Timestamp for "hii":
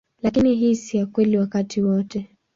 0.55-0.75